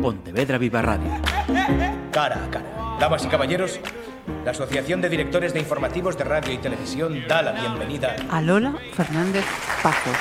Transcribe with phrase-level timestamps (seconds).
[0.00, 1.10] Pontevedra Viva Radio.
[2.10, 2.96] Cara a cara.
[2.98, 3.80] Damas y caballeros,
[4.44, 8.74] la Asociación de Directores de Informativos de Radio y Televisión da la bienvenida a Lola
[8.94, 9.44] Fernández
[9.82, 10.16] Pazos.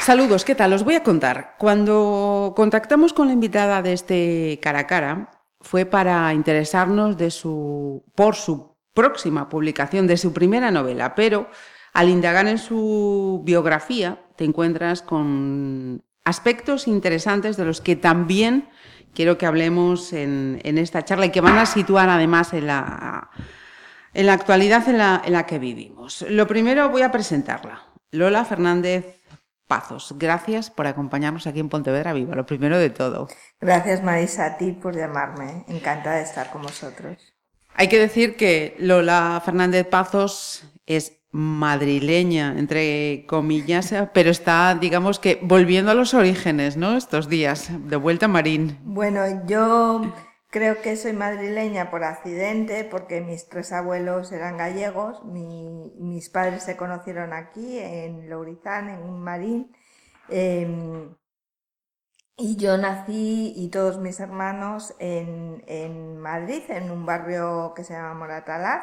[0.00, 0.72] Saludos, ¿qué tal?
[0.72, 1.56] Os voy a contar.
[1.58, 8.04] Cuando contactamos con la invitada de este cara a cara, fue para interesarnos de su,
[8.14, 11.48] por su próxima publicación, de su primera novela, pero
[11.92, 18.68] al indagar en su biografía te encuentras con aspectos interesantes de los que también
[19.14, 23.30] quiero que hablemos en, esta charla y que van a situar además en la,
[24.14, 26.22] en la actualidad en la, en la que vivimos.
[26.28, 27.82] Lo primero voy a presentarla.
[28.12, 29.20] Lola Fernández
[29.66, 33.28] Pazos, gracias por acompañarnos aquí en Pontevedra Viva, lo primero de todo.
[33.60, 37.32] Gracias Marisa a ti por llamarme, encantada de estar con vosotros.
[37.74, 45.38] Hay que decir que Lola Fernández Pazos es madrileña, entre comillas, pero está, digamos que,
[45.42, 46.96] volviendo a los orígenes, ¿no?
[46.96, 48.78] Estos días, de vuelta a Marín.
[48.82, 50.12] Bueno, yo
[50.50, 56.76] creo que soy madrileña por accidente, porque mis tres abuelos eran gallegos, mis padres se
[56.76, 59.72] conocieron aquí, en Lourizán, en Marín,
[60.28, 61.14] em,
[62.36, 67.92] y yo nací y todos mis hermanos en, en Madrid, en un barrio que se
[67.92, 68.82] llama Moratalaz,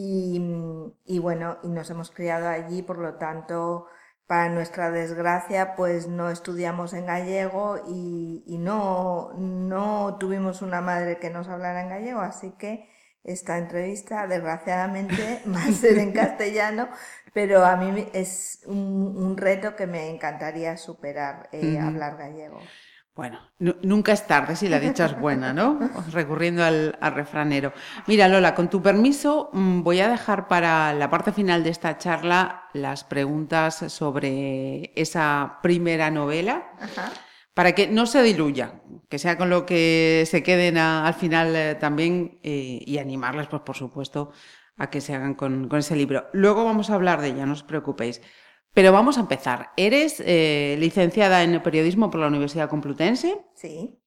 [0.00, 3.86] y, bueno, y nos hemos criado allí, por lo tanto,
[4.26, 11.30] para nuestra desgracia, pues no estudiamos en gallego y, no, no tuvimos una madre que
[11.30, 12.88] nos hablara en gallego, así que
[13.24, 16.88] esta entrevista, desgraciadamente, va a ser en castellano,
[17.34, 22.60] pero a mí es un, reto que me encantaría superar, eh, hablar gallego.
[23.18, 25.76] Bueno, nunca es tarde si la dicha es buena, ¿no?
[26.12, 27.72] Recurriendo al, refranero.
[28.06, 31.98] Mira, Lola, con tu permiso, mm, voy a dejar para la parte final de esta
[31.98, 36.70] charla las preguntas sobre esa primera novela,
[37.54, 41.74] para que no se diluya, que sea con lo que se queden al final eh,
[41.74, 44.30] también eh, y animarles, pues por supuesto,
[44.76, 46.28] a que se hagan con, con ese libro.
[46.32, 48.22] Luego vamos a hablar de ella, no os preocupéis.
[48.78, 49.72] Pero vamos a empezar.
[49.76, 53.44] Eres eh, licenciada en periodismo por la Universidad Complutense.
[53.54, 53.98] Sí.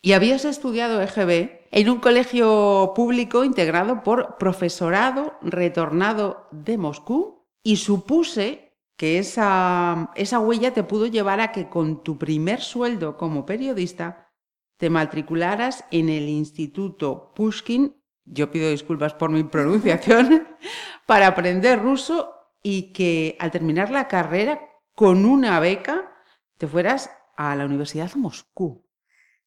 [0.00, 7.76] Y habías estudiado EGB en un colegio público integrado por profesorado retornado de Moscú y
[7.76, 13.44] supuse que esa, esa huella te pudo llevar a que con tu primer sueldo como
[13.44, 14.32] periodista
[14.78, 20.48] te matricularas en el Instituto Pushkin, yo pido disculpas por mi pronunciación,
[21.06, 24.60] para aprender ruso y que al terminar la carrera
[24.94, 26.12] con una beca
[26.56, 28.84] te fueras a la Universidad de Moscú.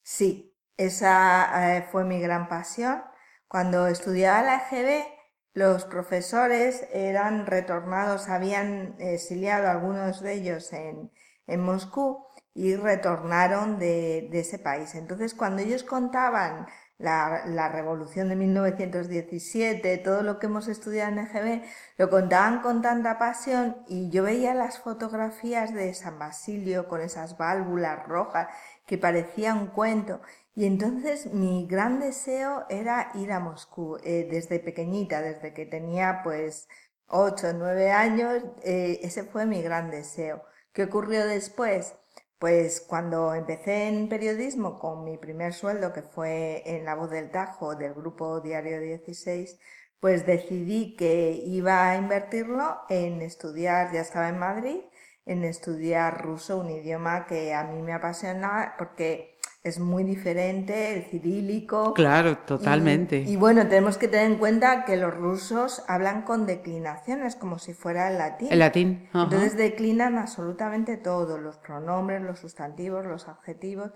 [0.01, 3.03] Sí, esa eh, fue mi gran pasión.
[3.47, 5.05] Cuando estudiaba la EGB,
[5.53, 11.11] los profesores eran retornados, habían exiliado algunos de ellos en,
[11.47, 14.95] en Moscú y retornaron de, de, ese país.
[14.95, 16.67] Entonces, cuando ellos contaban
[17.01, 21.63] la, revolución de 1917, todo lo que hemos estudiado en EGB,
[21.97, 27.37] lo contaban con tanta pasión y yo veía las fotografías de San Basilio con esas
[27.37, 28.47] válvulas rojas
[28.85, 30.21] que parecía un cuento.
[30.55, 36.21] Y entonces mi gran deseo era ir a Moscú, eh, desde pequeñita, desde que tenía
[36.23, 36.67] pues
[37.07, 40.43] 8 o 9 años, eh, ese fue mi gran deseo.
[40.73, 41.95] ¿Qué ocurrió después?
[42.41, 47.29] Pues cuando empecé en periodismo con mi primer sueldo, que fue en La Voz del
[47.29, 49.59] Tajo del grupo Diario 16,
[49.99, 54.81] pues decidí que iba a invertirlo en estudiar, ya estaba en Madrid,
[55.25, 59.30] en estudiar ruso, un idioma que a mí me apasiona porque
[59.63, 61.93] es muy diferente, el cirílico.
[61.93, 63.19] Claro, totalmente.
[63.21, 67.73] Y, bueno, tenemos que tener en cuenta que los rusos hablan con declinaciones, como si
[67.73, 68.47] fuera el latín.
[68.51, 69.07] El latín.
[69.13, 73.91] Entonces declinan absolutamente todo, los pronombres, los sustantivos, los adjetivos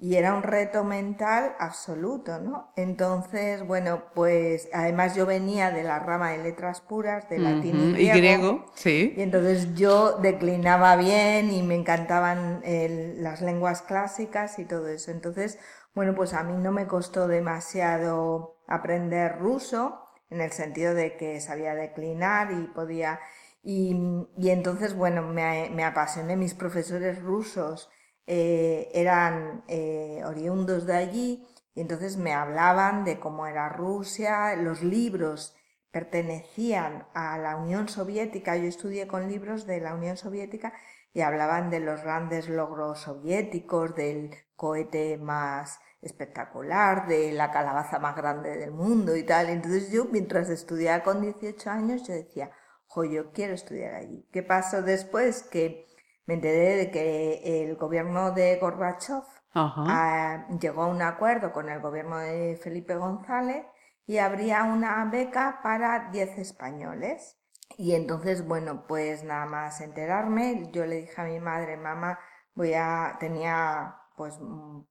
[0.00, 2.72] y era un reto mental absoluto, ¿no?
[2.76, 8.08] Entonces, bueno, pues además yo venía de la rama de letras puras, de latín y
[8.08, 9.12] griego, sí.
[9.16, 15.10] Y entonces yo declinaba bien y me encantaban las lenguas clásicas y todo eso.
[15.10, 15.58] Entonces,
[15.94, 21.40] bueno, pues a mí no me costó demasiado aprender ruso, en el sentido de que
[21.40, 23.18] sabía declinar y podía...
[23.64, 23.96] Y,
[24.36, 27.90] y entonces, bueno, me, me apasioné mis profesores rusos
[28.30, 34.82] eh, eran eh, oriundos de allí y entonces me hablaban de cómo era Rusia, los
[34.82, 35.56] libros
[35.90, 40.74] pertenecían a la Unión Soviética, yo estudié con libros de la Unión Soviética
[41.14, 48.14] y hablaban de los grandes logros soviéticos, del cohete más espectacular, de la calabaza más
[48.14, 49.48] grande del mundo y tal.
[49.48, 52.50] Entonces yo, mientras estudiaba con 18 años, yo decía,
[52.88, 54.28] jo, yo quiero estudiar allí.
[54.30, 55.44] ¿Qué pasó después?
[55.44, 55.87] Que
[56.28, 61.80] me enteré de que el gobierno de Gorbachev ah, llegó a un acuerdo con el
[61.80, 63.64] gobierno de Felipe González
[64.06, 67.38] y habría una beca para 10 españoles.
[67.78, 72.18] Y entonces, bueno, pues nada más enterarme, yo le dije a mi madre, mamá,
[72.54, 74.34] voy a, tenía pues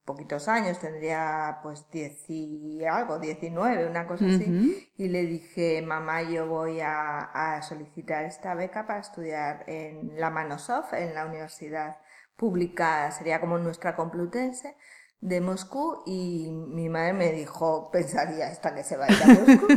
[0.06, 6.24] poquitos años, tendría pues 10 y algo, 19, una cosa así, y le dije, mamá,
[6.24, 11.98] yo voy a, solicitar esta beca para estudiar en la Manosov, en la universidad
[12.38, 14.78] pública, sería como nuestra Complutense,
[15.20, 19.68] de Moscú, y mi madre me dijo, pensaría hasta que se vaya a Moscú,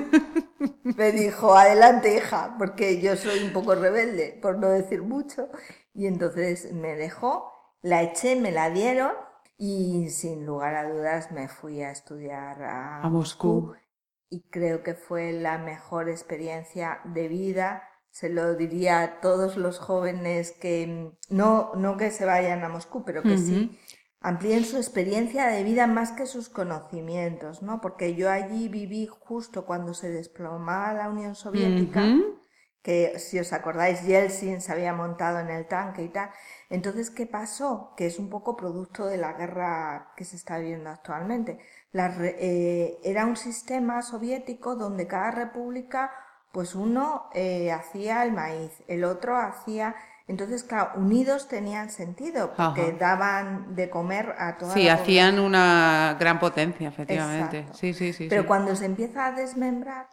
[0.84, 5.48] me dijo, adelante hija, porque yo soy un poco rebelde, por no decir mucho,
[5.92, 7.50] y entonces me dejó,
[7.82, 9.10] la eché, me la dieron,
[9.62, 13.74] y sin lugar a dudas me fui a estudiar a, Moscú.
[14.30, 17.82] y creo que fue la mejor experiencia de vida.
[18.10, 23.04] Se lo diría a todos los jóvenes que no, no que se vayan a Moscú,
[23.04, 23.78] pero que sí
[24.20, 27.82] amplíen su experiencia de vida más que sus conocimientos, ¿no?
[27.82, 32.16] Porque yo allí viví justo cuando se desplomaba la Unión Soviética
[32.82, 36.30] que si os acordáis, Yeltsin se había montado en el tanque y tal.
[36.70, 37.92] Entonces, ¿qué pasó?
[37.96, 41.58] Que es un poco producto de la guerra que se está viviendo actualmente.
[41.92, 46.10] Eh, era un sistema soviético donde cada república,
[46.52, 49.94] pues uno eh, hacía el maíz, el otro hacía...
[50.26, 56.38] Entonces, claro, unidos tenían sentido, porque daban de comer a toda Sí, hacían una gran
[56.38, 57.66] potencia, efectivamente.
[57.72, 58.28] Sí, sí, sí.
[58.30, 60.06] Pero cuando se empieza a desmembrar,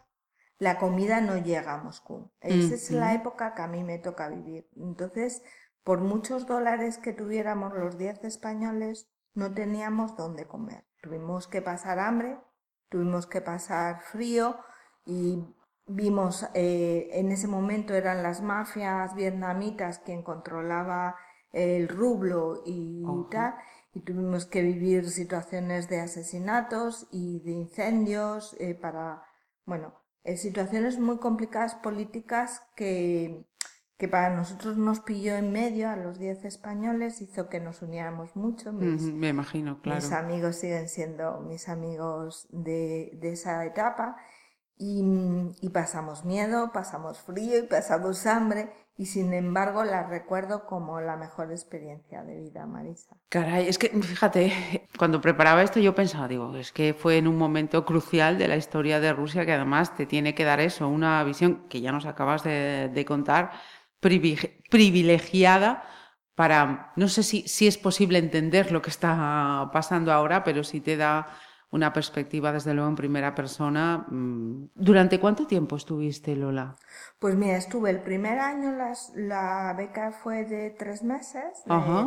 [0.60, 2.32] la comida no llega a Moscú.
[2.42, 4.68] Esa es la época que a mí me toca vivir.
[4.76, 5.44] Entonces,
[5.84, 10.86] por muchos dólares que tuviéramos los 10 españoles, no teníamos dónde comer.
[11.02, 12.40] Tuvimos que pasar hambre,
[12.90, 14.58] tuvimos que pasar frío
[15.06, 15.44] y
[15.86, 21.16] vimos, eh, en ese momento eran las mafias vietnamitas quien controlaba
[21.54, 23.56] el rublo y tal,
[23.94, 29.24] y tuvimos que vivir situaciones de asesinatos y de incendios eh, para,
[29.66, 29.94] bueno,
[30.28, 33.46] eh, situaciones muy complicadas políticas que,
[33.98, 38.36] que para nosotros nos pilló en medio a los 10 españoles, hizo que nos uniéramos
[38.36, 38.74] mucho.
[38.74, 40.02] me imagino, claro.
[40.02, 44.18] Mis amigos siguen siendo mis amigos de, de esa etapa
[44.78, 45.02] y,
[45.62, 51.16] y, pasamos miedo, pasamos frío y pasamos hambre y sin embargo la recuerdo como la
[51.16, 53.16] mejor experiencia de vida, Marisa.
[53.30, 57.38] Caray, es que fíjate, cuando preparaba esto yo pensaba, digo, es que fue en un
[57.38, 61.24] momento crucial de la historia de Rusia que además te tiene que dar eso, una
[61.24, 63.52] visión que ya nos acabas de, contar,
[64.00, 65.84] privilegiada
[66.34, 70.82] para, no sé si, si es posible entender lo que está pasando ahora, pero sí
[70.82, 71.28] te da
[71.70, 74.06] una perspectiva, desde luego, en primera persona.
[74.10, 76.76] Mm, ¿Durante cuánto tiempo estuviste, Lola?
[77.20, 78.76] Pues mira, estuve el primer año,
[79.16, 81.64] la beca fue de tres meses,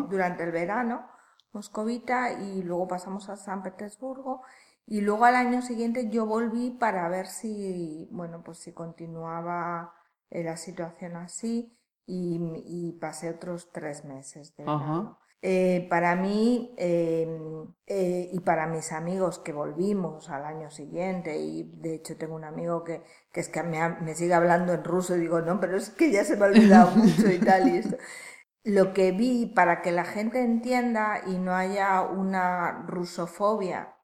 [0.09, 1.05] durante el verano,
[1.53, 4.43] moscovita, y luego pasamos a San Petersburgo.
[4.87, 9.95] Y luego al año siguiente yo volví para ver si, bueno, pues si continuaba
[10.31, 11.77] eh, la situación así
[12.07, 15.19] y, pasé otros tres meses de verano.
[15.43, 21.63] Eh, para mí em, eh, y para mis amigos que volvimos al año siguiente, y
[21.81, 23.03] de hecho tengo un amigo que,
[23.33, 26.25] que es que me, sigue hablando en ruso y digo, no, pero es que ya
[26.25, 27.97] se me ha olvidado mucho y tal y esto.
[28.65, 33.97] Lo que vi para que la gente entienda y no haya una rusofobia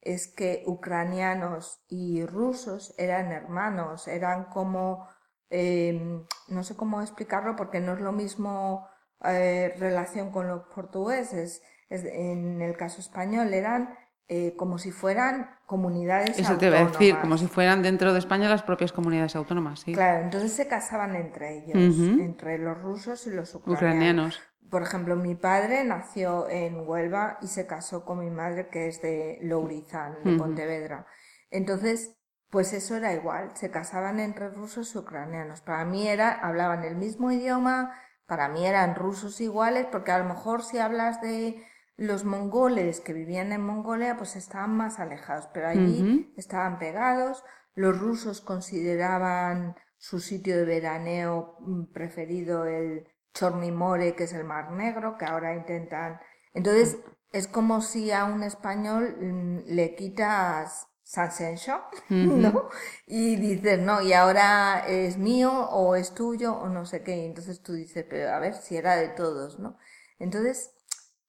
[0.00, 5.08] es que ucranianos y rusos eran hermanos, eran como,
[5.50, 8.88] em, no sé cómo explicarlo porque no es lo mismo
[9.24, 11.62] eh, relación con los portugueses.
[11.90, 13.96] en el caso español eran
[14.30, 18.18] eh, como si fueran comunidades Eso te iba a decir, como si fueran dentro de
[18.18, 19.94] España las propias comunidades autónomas, sí.
[19.94, 21.76] Claro, entonces se casaban entre ellos,
[22.20, 24.38] entre los rusos y los ucranianos.
[24.68, 29.00] Por ejemplo, mi padre nació en Huelva y se casó con mi madre que es
[29.00, 31.06] de Lourizán, de Pontevedra.
[31.50, 32.18] Entonces,
[32.50, 35.62] pues eso era igual, se casaban entre rusos y ucranianos.
[35.62, 37.94] Para mí era, hablaban el mismo idioma,
[38.28, 41.64] para mí eran rusos iguales, porque a lo mejor si hablas de
[41.96, 47.42] los mongoles que vivían en Mongolia, pues estaban más alejados, pero allí estaban pegados.
[47.74, 54.72] Los rusos consideraban su sitio de veraneo mm, preferido el Chornimore, que es el Mar
[54.72, 56.20] Negro, que ahora intentan.
[56.52, 56.98] Entonces,
[57.32, 62.68] es como si a un español mm, le quitas Sansenso, ¿no?
[63.06, 67.16] Y dices, no, y ahora es mío o es tuyo o no sé qué.
[67.16, 69.78] Y entonces tú dices, pero a ver si era de todos, ¿no?
[70.18, 70.70] Entonces,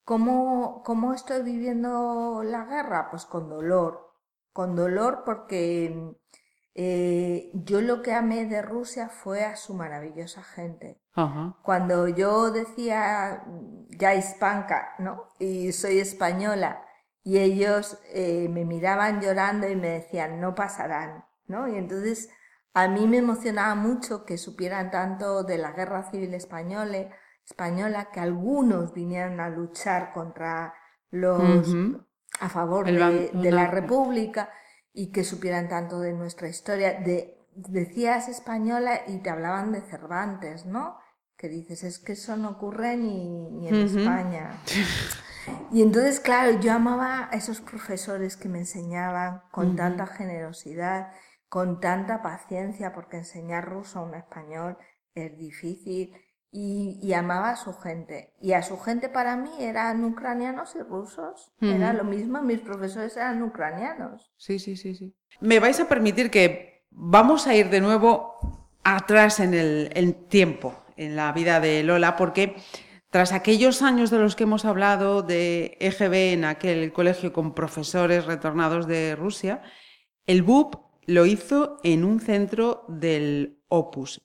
[0.03, 3.09] ¿cómo, ¿cómo estoy viviendo la guerra?
[3.09, 4.15] Pues con dolor.
[4.51, 6.13] Con dolor porque
[6.75, 11.01] eh, yo lo que amé de Rusia fue a su maravillosa gente.
[11.63, 13.45] Cuando yo decía
[13.89, 15.27] ya hispanca, ¿no?
[15.39, 16.81] Y soy española,
[17.23, 21.67] y ellos eh, me miraban llorando y me decían, no pasarán, ¿no?
[21.67, 22.29] Y entonces
[22.73, 27.09] a mí me emocionaba mucho que supieran tanto de la guerra civil española,
[27.45, 30.73] española que algunos vinieran a luchar contra
[31.11, 31.75] los
[32.39, 34.49] a favor de, la República
[34.93, 36.99] y que supieran tanto de nuestra historia.
[36.99, 40.97] De, decías española y te hablaban de Cervantes, ¿no?
[41.35, 44.61] Que dices, es que eso no ocurre ni, en España.
[45.72, 51.10] Y entonces, claro, yo amaba a esos profesores que me enseñaban con tanta generosidad
[51.50, 54.77] con tanta paciencia, porque enseñar ruso a un español
[55.15, 56.13] es difícil,
[56.51, 58.34] y, amaba a su gente.
[58.41, 61.51] Y a su gente para mí eran ucranianos y rusos.
[61.62, 64.32] Era lo mismo, mis profesores eran ucranianos.
[64.36, 65.15] Sí, sí, sí, sí.
[65.41, 68.36] Me vais a permitir que vamos a ir de nuevo
[68.84, 72.56] atrás en el tiempo, en la vida de Lola, porque
[73.10, 78.25] tras aquellos años de los que hemos hablado de EGB en aquel colegio con profesores
[78.25, 79.63] retornados de Rusia,
[80.28, 80.75] el BUP
[81.06, 84.22] lo hizo en un centro del Opus.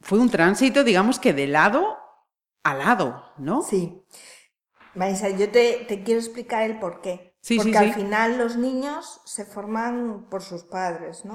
[0.00, 1.96] Fue un tránsito, digamos que de lado
[2.64, 3.62] a lado, ¿no?
[3.62, 4.02] Sí.
[4.94, 7.36] Maisa, yo te, quiero explicar el por qué.
[7.40, 11.34] Sí, Porque al final los niños se forman por sus padres, ¿no?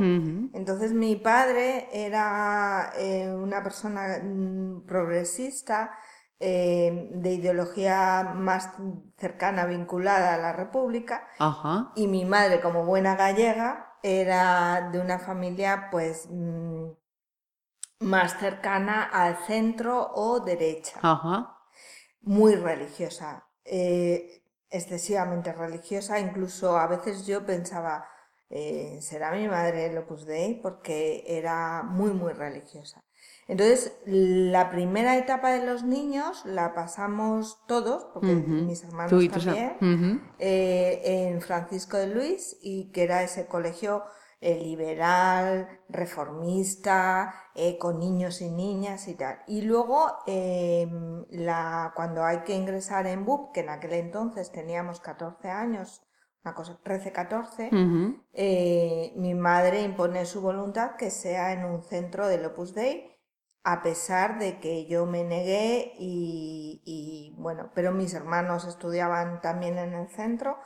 [0.54, 5.92] Entonces mi padre era eh, una persona mm, progresista,
[6.42, 8.72] eh, de ideología más
[9.18, 11.28] cercana, vinculada a la República,
[11.96, 16.90] y mi madre, como buena gallega, era de una familia pues mm,
[18.00, 21.00] más cercana al centro o derecha.
[22.22, 28.08] Muy religiosa, eh, excesivamente religiosa, incluso a veces yo pensaba,
[28.50, 33.04] eh, será mi madre el Opus Dei porque era muy, muy religiosa.
[33.52, 41.02] Entonces, la primera etapa de los niños la pasamos todos, porque mis hermanos también, eh,
[41.04, 44.06] en Francisco de Luis, y que era ese colegio
[44.40, 49.40] eh, liberal, reformista, eh, con niños y niñas y tal.
[49.48, 55.02] Y luego, em, la, cuando hay que ingresar en BUP, que en aquel entonces teníamos
[55.02, 56.02] 14 años,
[56.46, 57.70] una cosa, 13, 14,
[59.18, 63.12] mi madre impone su voluntad que sea en un centro del Opus Dei,
[63.64, 69.94] a pesar de que yo me negué y, bueno, pero mis hermanos estudiaban también en
[69.94, 70.58] el centro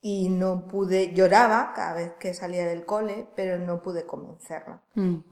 [0.00, 4.82] y no pude, lloraba cada vez que salía del cole, pero no pude convencerla.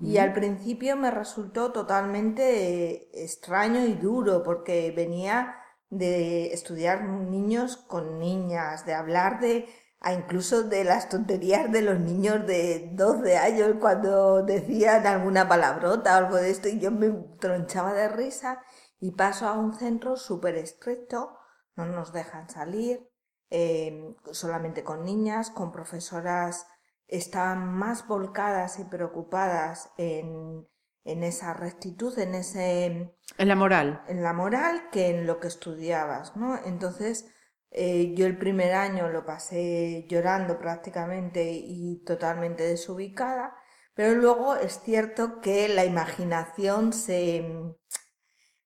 [0.01, 5.57] Y al principio me resultó totalmente extraño y duro porque venía
[5.91, 9.69] de estudiar niños con niñas, de hablar de
[10.05, 16.13] a incluso de las tonterías de los niños de 12 años cuando decían alguna palabrota
[16.13, 18.63] o algo de esto y yo me tronchaba de risa
[19.01, 21.39] y paso a un centro súper estricto,
[21.75, 23.09] no nos dejan salir,
[23.49, 26.67] em, solamente con niñas, con profesoras
[27.07, 30.69] estaban más volcadas y preocupadas en,
[31.05, 33.17] en esa rectitud, en ese...
[33.39, 34.05] En la moral.
[34.09, 36.59] En la moral que en lo que estudiabas, ¿no?
[36.65, 37.34] Entonces
[37.77, 43.57] eh, yo el primer año lo pasé llorando prácticamente y totalmente desubicada,
[43.95, 47.75] pero luego es cierto que la imaginación se,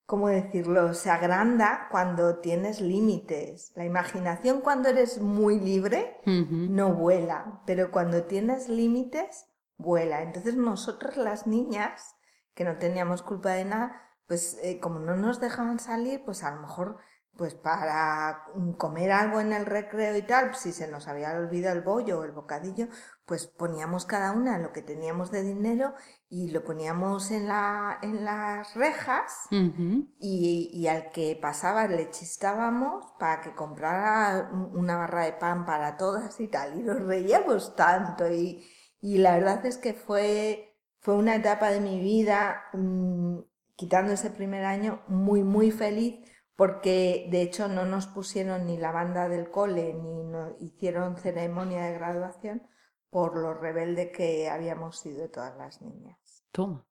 [0.04, 3.72] ¿cómo decirlo?, se agranda cuando tienes límites.
[3.76, 9.46] La imaginación cuando eres muy libre no vuela, pero cuando tienes límites,
[9.78, 10.20] vuela.
[10.20, 12.14] Entonces nosotros las niñas,
[12.54, 16.54] que no teníamos culpa de nada, pues eh, como no nos dejaban salir, pues a
[16.54, 16.98] lo mejor
[17.38, 18.46] pues para
[18.78, 22.24] comer algo en el recreo y tal, si se nos había olvidado el bollo o
[22.24, 22.88] el bocadillo,
[23.26, 25.94] pues poníamos cada una lo que teníamos de dinero
[26.28, 33.04] y lo poníamos en, la, en las rejas y, y, al que pasaba le chistábamos
[33.20, 36.76] para que comprara una barra de pan para todas y tal.
[36.76, 38.66] Y nos reíamos tanto y,
[39.00, 43.38] y la verdad es que fue, fue una etapa de mi vida, mm,
[43.76, 46.18] quitando ese primer año, muy, muy feliz
[46.58, 51.84] porque de hecho no nos pusieron ni la banda del cole ni no hicieron ceremonia
[51.84, 52.66] de graduación
[53.10, 56.18] por lo rebelde que habíamos sido todas las niñas.
[56.50, 56.84] Toma.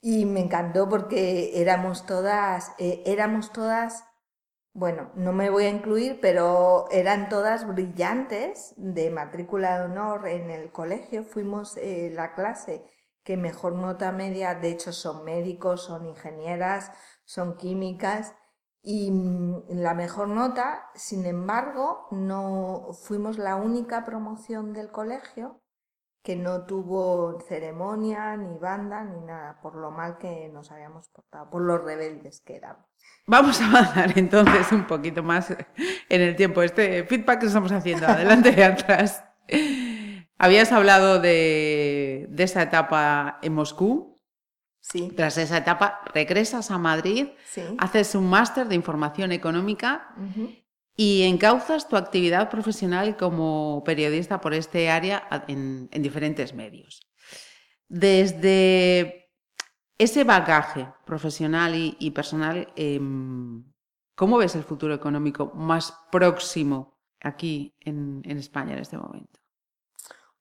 [0.00, 4.06] Y me encantó porque éramos todas, eh, éramos todas,
[4.72, 10.50] bueno, no me voy a incluir, pero eran todas brillantes de matrícula de honor en
[10.50, 11.22] el colegio.
[11.22, 12.84] Fuimos eh, la clase
[13.22, 16.90] que mejor nota media, de hecho son médicos, son ingenieras,
[17.24, 18.34] son químicas
[18.82, 25.60] y mm, la mejor nota, sin embargo, no fuimos la única promoción del colegio
[26.22, 31.48] que no tuvo ceremonia, ni banda, ni nada, por lo mal que nos habíamos portado,
[31.48, 32.84] por los rebeldes que éramos.
[33.26, 36.62] Vamos a avanzar entonces un poquito más en el tiempo.
[36.62, 39.24] Este feedback que estamos haciendo, adelante y atrás.
[40.38, 44.19] Habías hablado de, esa etapa en Moscú.
[44.92, 45.12] Sí.
[45.16, 47.28] Tras esa etapa, regresas a Madrid,
[47.78, 50.14] haces un máster de información económica
[50.96, 57.08] y encauzas tu actividad profesional como periodista por este área en, diferentes medios.
[57.86, 59.30] Desde
[59.96, 63.62] ese bagaje profesional y, personal, em,
[64.16, 69.38] ¿cómo ves el futuro económico más próximo aquí en España en este momento?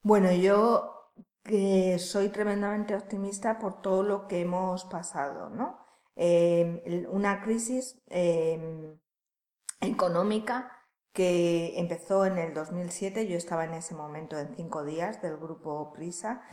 [0.01, 0.98] Bueno, yo
[1.43, 5.79] que soy tremendamente optimista por todo lo que hemos pasado, ¿no?
[6.15, 8.97] Em, una crisis em,
[9.81, 10.71] económica
[11.13, 15.91] que empezó en el 2007, yo estaba en ese momento en cinco días del grupo
[15.93, 16.43] Prisa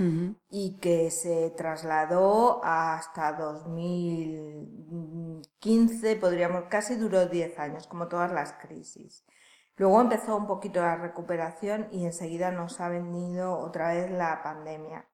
[0.48, 9.26] y que se trasladó hasta 2015, podríamos, casi duró 10 años, como todas las crisis.
[9.76, 15.06] Luego empezó un poquito la recuperación y enseguida nos ha venido otra vez la pandemia.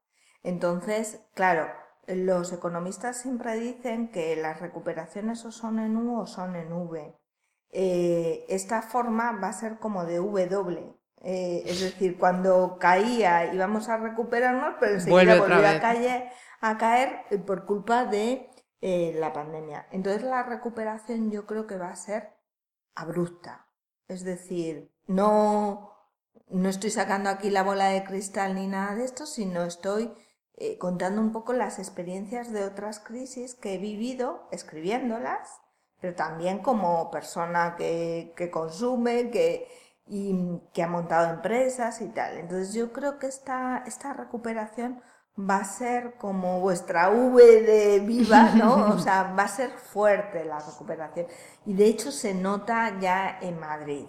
[0.42, 1.68] Entonces, claro,
[2.06, 7.16] los economistas siempre dicen que las recuperaciones o son en U o son en V.
[7.70, 10.94] Eh, esta forma va a ser como de W.
[11.24, 17.24] Eh, es decir, cuando caía íbamos a recuperarnos, pero enseguida volvió a caer, a caer
[17.46, 18.50] por culpa de
[18.80, 19.86] eh, la pandemia.
[19.90, 22.34] Entonces la recuperación yo creo que va a ser
[22.94, 23.66] abrupta.
[24.08, 25.92] Es decir, no,
[26.48, 30.12] no estoy sacando aquí la bola de cristal ni nada de esto, sino estoy
[30.56, 35.60] eh, contando un poco las experiencias de otras crisis que he vivido escribiéndolas,
[36.00, 39.68] pero también como persona que, consume, que,
[40.06, 42.36] y que ha montado empresas y tal.
[42.36, 45.00] Entonces yo creo que esta, esta recuperación
[45.38, 48.86] va a ser como vuestra V de viva, ¿no?
[48.94, 51.26] O sea, va a ser fuerte la recuperación.
[51.64, 54.06] Y de hecho se nota ya en Madrid.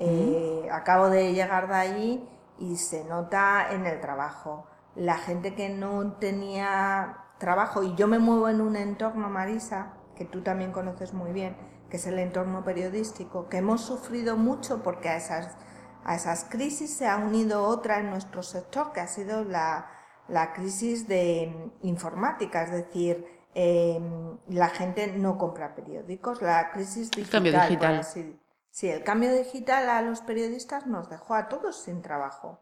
[0.00, 4.66] Eh, acabo de llegar de allí y se nota en el trabajo.
[4.94, 10.24] La gente que no tenía trabajo, y yo me muevo en un entorno, Marisa, que
[10.24, 11.56] tú también conoces muy bien,
[11.90, 15.56] que es el entorno periodístico, que hemos sufrido mucho porque a esas,
[16.04, 19.88] a esas crisis se ha unido otra en nuestro sector, que ha sido la,
[20.28, 27.42] la crisis de informática, es decir, em, la gente no compra periódicos, la crisis digital.
[27.42, 28.04] Cambio digital.
[28.70, 32.60] sí, el cambio digital a los periodistas nos dejó a todos sin trabajo,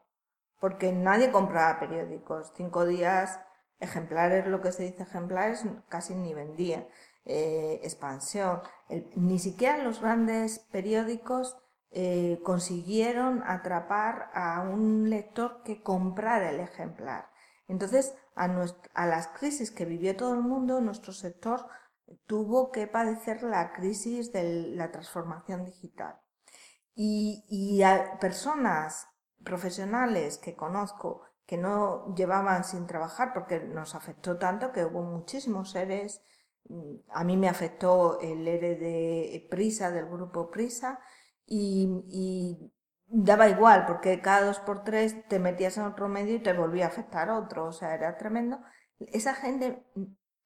[0.60, 2.52] porque nadie compraba periódicos.
[2.56, 3.40] Cinco días,
[3.80, 6.86] ejemplares, lo que se dice ejemplares, casi ni vendía.
[7.24, 8.62] Eh, expansión.
[9.14, 11.56] ni siquiera los grandes periódicos
[11.92, 17.28] eh, consiguieron atrapar a un lector que comprara el ejemplar.
[17.72, 21.66] Entonces, a, las crisis que vivió todo el mundo, nuestro sector
[22.26, 26.20] tuvo que padecer la crisis de la transformación digital.
[26.94, 29.08] Y, a personas
[29.42, 35.70] profesionales que conozco que no llevaban sin trabajar porque nos afectó tanto que hubo muchísimos
[35.70, 36.20] seres.
[36.68, 41.00] Mm, a mí me afectó el ERE de Prisa, del grupo Prisa,
[41.46, 42.71] y
[43.12, 46.86] daba igual, porque cada dos por tres te metías en otro medio y te volvía
[46.86, 48.58] a afectar otro, o sea, era tremendo.
[48.98, 49.84] Esa gente,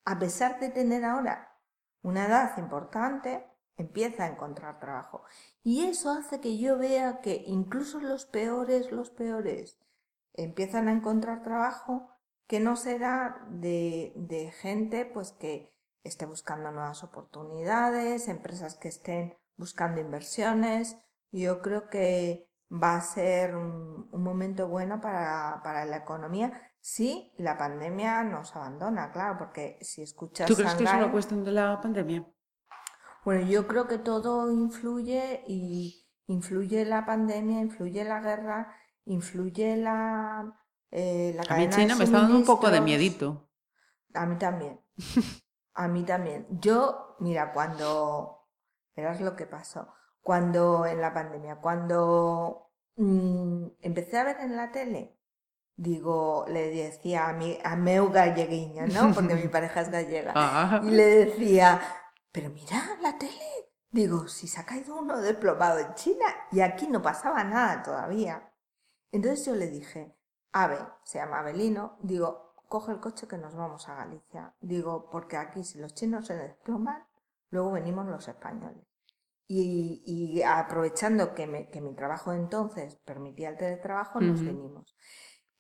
[0.05, 1.57] a pesar de tener ahora
[2.03, 5.25] una edad importante, empieza a encontrar trabajo.
[5.63, 9.79] Y eso hace que yo vea que incluso los peores, los peores,
[10.35, 12.11] empiezan a encontrar trabajo
[12.49, 19.37] que no será de, de gente pues que esté buscando nuevas oportunidades, empresas que estén
[19.57, 20.97] buscando inversiones.
[21.33, 28.23] Yo creo que va a ser un, momento bueno para, la economía si la pandemia
[28.23, 30.47] nos abandona, claro, porque si escuchas...
[30.47, 32.25] ¿Tú crees que es una cuestión de la pandemia?
[33.25, 38.73] Bueno, yo creo que todo influye y influye la pandemia, influye la guerra,
[39.05, 40.57] influye la,
[40.93, 43.51] eh, la cadena A mí China me está dando un poco de miedito.
[44.15, 44.81] A mí también.
[45.75, 46.47] A mí también.
[46.51, 48.33] Yo, mira, cuando...
[48.95, 49.93] Verás lo que pasó
[50.27, 55.17] cuando en la pandemia, cuando mm, empecé a ver en la tele,
[55.77, 59.15] digo, le decía a mi a meu galleguiña, ¿no?
[59.15, 60.33] Porque mi pareja es gallega.
[60.35, 60.81] Ah.
[60.83, 61.81] Y le decía,
[62.33, 63.71] pero mira la tele.
[63.89, 68.53] Digo, si se ha caído uno desplomado en China y aquí no pasaba nada todavía.
[69.13, 70.19] Entonces yo le dije,
[70.51, 74.57] Ave, se llama Abelino, digo, coge el coche que nos vamos a Galicia.
[74.61, 77.07] Digo, porque aquí si los chinos se desploman,
[77.51, 78.86] luego venimos los españoles.
[79.49, 84.97] Y, aprovechando que, mi trabajo entonces permitía el teletrabajo, nos vinimos.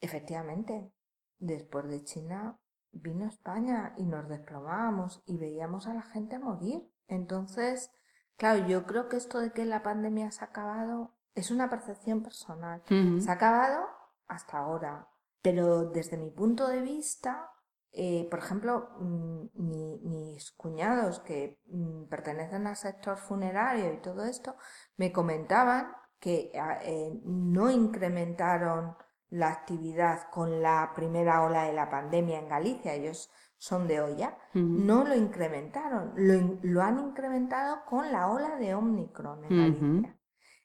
[0.00, 0.92] efectivamente,
[1.38, 2.58] después de China
[2.92, 6.90] vino España y nos desplomábamos y veíamos a la gente morir.
[7.08, 7.90] Entonces,
[8.36, 12.22] claro, yo creo que esto de que la pandemia se ha acabado es una percepción
[12.22, 12.82] personal.
[12.88, 13.86] Se ha acabado
[14.26, 15.08] hasta ahora.
[15.42, 17.50] Pero desde mi punto de vista,
[17.98, 24.54] eh, por ejemplo, mm, mis cuñados que mm, pertenecen al sector funerario y todo esto,
[24.98, 28.96] me comentaban que ah, eh, no incrementaron
[29.30, 34.36] la actividad con la primera ola de la pandemia en Galicia, ellos son de olla,
[34.52, 40.18] no lo incrementaron, lo, han incrementado con la ola de Omicron en Galicia.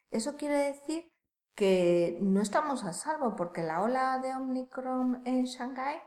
[0.09, 1.09] Eso quiere decir
[1.55, 6.01] que no estamos a salvo porque la ola de Omicron en Shanghái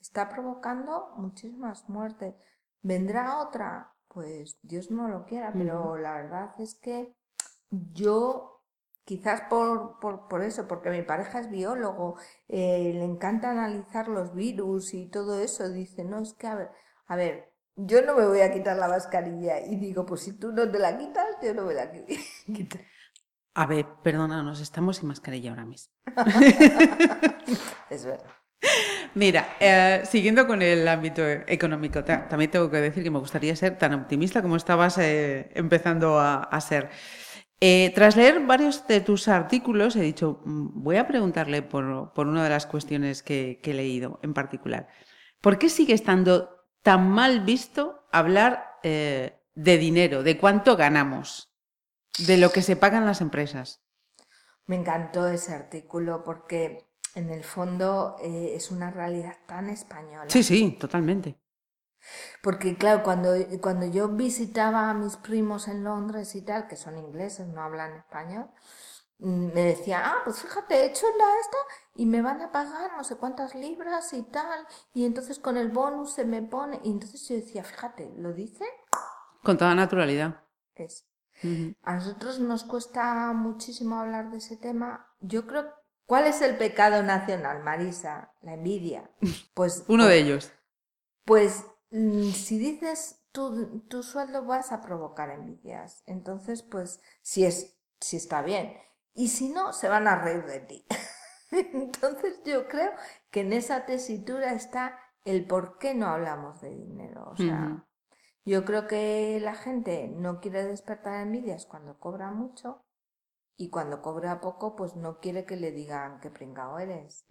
[0.00, 2.34] está provocando muchísimas muertes.
[2.82, 3.94] ¿Vendrá otra?
[4.08, 7.14] Pues Dios no lo quiera, pero la verdad es que
[7.70, 8.60] yo
[9.10, 14.94] Quizás por, por, eso, porque mi pareja es biólogo, eh, le encanta analizar los virus
[14.94, 15.68] y todo eso.
[15.68, 16.70] Dice, no, es que a ver,
[17.08, 19.66] a ver, yo no me voy a quitar la mascarilla.
[19.66, 21.90] Y digo, pues si tú no te la quitas, yo no me la
[22.54, 22.78] quito.
[23.54, 25.92] A ver, perdónanos, estamos sin mascarilla ahora mismo.
[27.90, 28.30] es verdad.
[29.14, 33.76] Mira, eh, siguiendo con el ámbito económico, también tengo que decir que me gustaría ser
[33.78, 36.90] tan optimista como estabas eh, empezando a ser.
[37.62, 41.84] Eh, tras leer varios de tus artículos, he dicho, mm, voy a preguntarle por,
[42.16, 44.88] una de las cuestiones que, he leído en particular.
[45.40, 51.52] ¿Por qué sigue estando tan mal visto hablar de dinero, de cuánto ganamos,
[52.18, 53.82] de lo que se pagan las empresas?
[54.64, 60.26] Me encantó ese artículo porque en el fondo eh, es una realidad tan española.
[60.28, 61.38] Sí, sí, totalmente.
[62.42, 66.96] Porque claro, cuando, cuando yo visitaba a mis primos en Londres y tal, que son
[66.96, 68.48] ingleses, no hablan español,
[69.18, 71.58] mm, me decían, ah, pues fíjate, he hecho la esta
[71.96, 75.68] y me van a pagar no sé cuántas libras y tal, y entonces con el
[75.68, 78.64] bonus se me pone, y entonces yo decía, fíjate, ¿lo dice?
[79.42, 80.42] Con toda naturalidad.
[80.74, 81.06] Es.
[81.82, 85.08] A nosotros nos cuesta muchísimo hablar de ese tema.
[85.20, 85.72] Yo creo,
[86.10, 88.34] ¿cuál es el pecado nacional, Marisa?
[88.42, 89.08] La envidia.
[89.54, 89.84] Pues...
[89.88, 90.52] Uno de pues ellos.
[91.24, 96.02] Pues Mm, si dices tu, tu sueldo vas a provocar envidias.
[96.06, 98.76] Entonces, pues, si es, si está bien.
[99.14, 100.86] Y si no, se van a reír de ti.
[101.50, 102.92] Entonces, yo creo
[103.30, 107.28] que en esa tesitura está el por qué no hablamos de dinero.
[107.30, 107.84] O sea,
[108.44, 112.84] yo creo que la gente no quiere despertar envidias cuando cobra mucho
[113.60, 117.26] y cuando cobra poco, pues no quiere que le digan que pringao eres.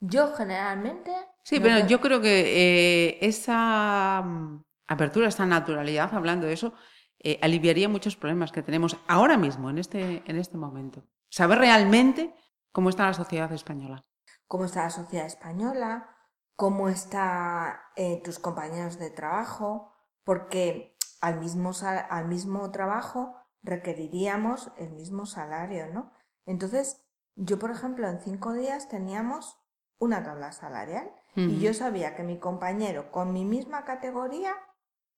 [0.00, 1.12] Yo generalmente...
[1.44, 6.74] Sí, pero yo creo que eh, esa mm, apertura, esa naturalidad, hablando de eso,
[7.20, 11.04] eh, aliviaría muchos problemas que tenemos ahora mismo, en este, en este momento.
[11.30, 12.34] Saber realmente
[12.72, 14.04] cómo está la sociedad española.
[14.48, 16.16] Cómo está la sociedad española,
[16.56, 19.92] cómo están eh, tus compañeros de trabajo,
[20.24, 21.70] porque al mismo,
[22.10, 26.12] al mismo trabajo requeriríamos el mismo salario, ¿no?
[26.46, 29.58] Entonces, yo, por ejemplo, en cinco días teníamos
[29.98, 34.54] una tabla salarial y yo sabía que mi compañero con mi misma categoría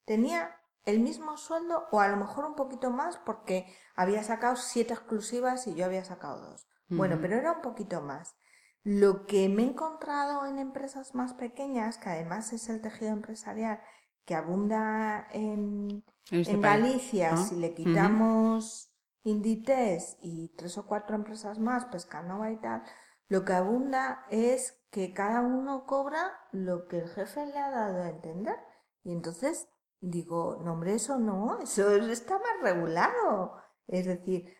[0.07, 4.95] tenía el mismo sueldo o a lo mejor un poquito más porque había sacado siete
[4.95, 6.69] exclusivas y yo había sacado dos.
[6.89, 8.37] Bueno, pero era un poquito más.
[8.85, 13.83] Lo que me he encontrado en empresas más pequeñas, que además es el tejido empresarial
[14.27, 21.85] que abunda en, este Galicia, si le quitamos Inditex y tres o cuatro empresas más,
[21.87, 22.83] Pescanova y tal,
[23.29, 28.03] lo que abunda es que cada uno cobra lo que el jefe le ha dado
[28.03, 28.57] a entender.
[29.05, 29.69] Y entonces
[30.01, 33.55] digo, no hombre, eso no, eso está más regulado.
[33.87, 34.53] Es decir,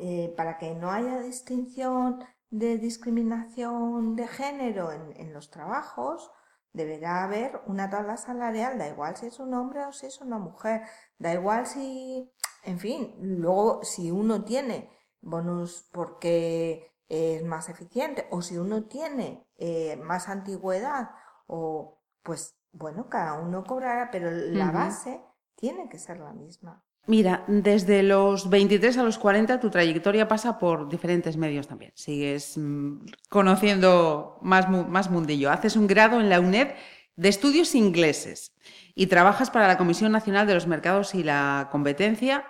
[0.00, 6.32] eh, para que no haya distinción de discriminación de género en, en los trabajos,
[6.74, 10.38] deberá haber una tabla salarial, da igual si es un hombre o si es una
[10.38, 10.82] mujer,
[11.18, 12.30] da igual si,
[12.64, 14.90] en fin, luego si uno tiene
[15.22, 21.10] bonus porque es más eficiente o si uno tiene eh, más antigüedad
[21.46, 26.84] o pues bueno, cada uno cobrará, pero la base tiene que ser la misma.
[27.06, 31.92] Mira, desde los 23 a los 40 tu trayectoria pasa por diferentes medios también.
[31.94, 35.50] Sigues mm, conociendo más, más mundillo.
[35.50, 36.74] Haces un grado en la UNED
[37.16, 38.54] de estudios ingleses
[38.94, 42.46] y trabajas para la Comisión Nacional de los Mercados y la Competencia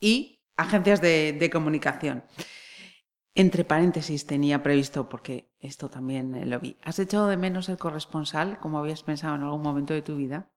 [0.00, 2.24] y agencias de comunicación.
[3.34, 6.76] Entre paréntesis tenía previsto, porque esto también eh, lo vi.
[6.82, 10.50] ¿Has echado de menos el corresponsal, como habías pensado en algún momento de tu vida?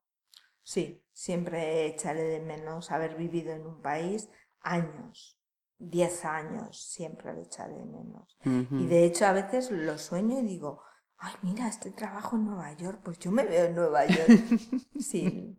[0.64, 4.30] Sí, siempre echaré de menos haber vivido en un país
[4.62, 5.40] años,
[5.78, 8.38] 10 años, siempre lo echaré de menos.
[8.44, 10.82] Y de hecho a veces lo sueño y digo,
[11.18, 14.28] ay, mira, este trabajo en Nueva York, pues yo me veo en Nueva York.
[15.00, 15.58] sí.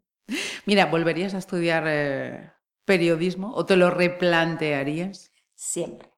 [0.67, 2.53] Mira, ¿volverías a estudiar eh,
[2.85, 5.31] periodismo o te lo replantearías?
[5.55, 6.11] Siempre,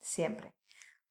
[0.00, 0.52] siempre.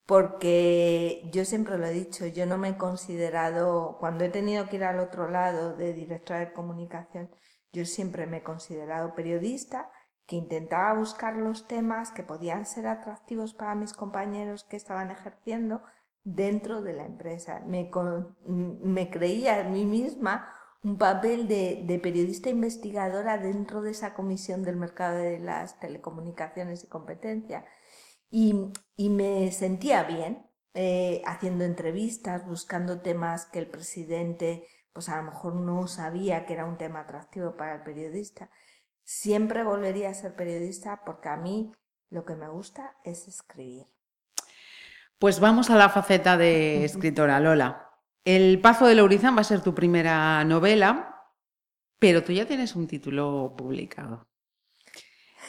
[0.05, 4.75] Porque yo siempre lo he dicho, yo no me he considerado, cuando he tenido que
[4.75, 7.31] ir al otro lado de directora de comunicación,
[7.75, 9.91] yo siempre me he considerado periodista
[10.25, 15.83] que intentaba buscar los temas que podían ser atractivos para mis compañeros que estaban ejerciendo
[16.23, 17.61] dentro de la empresa.
[17.67, 17.91] Me,
[18.47, 20.51] me creía a mí misma
[20.85, 26.87] un papel de, periodista investigadora dentro de esa comisión del mercado de las telecomunicaciones y
[26.87, 27.65] competencia.
[28.29, 28.71] Y,
[29.09, 35.55] me sentía bien eh, haciendo entrevistas, buscando temas que el presidente pues a lo mejor
[35.55, 38.49] no sabía que era un tema atractivo para el periodista.
[39.03, 41.73] Siempre volvería a ser periodista porque a mí
[42.09, 43.87] lo que me gusta es escribir.
[45.19, 47.91] Pues vamos a la faceta de escritora, Lola.
[48.23, 51.25] El Pazo de Lourizán va a ser tu primera novela,
[51.99, 54.29] pero tú ya tienes un título publicado.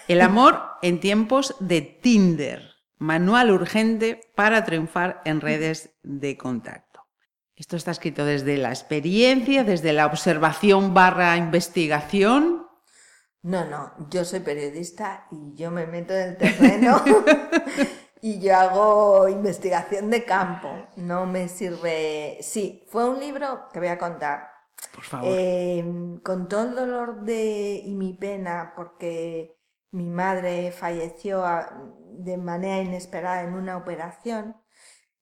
[0.08, 6.85] El amor en tiempos de Tinder, manual urgente para triunfar en redes de contacto.
[7.56, 12.66] Esto está escrito desde la experiencia, desde la observación barra investigación.
[13.40, 17.02] No, no, yo soy periodista y yo me meto en el terreno
[18.20, 20.68] y yo hago investigación de campo.
[20.96, 22.36] No me sirve.
[22.42, 24.50] Sí, fue un libro que voy a contar.
[24.94, 25.28] Por favor.
[25.32, 29.56] Em, con todo el dolor de, y mi pena, porque
[29.92, 31.42] mi madre falleció
[32.18, 34.56] de manera inesperada en una operación.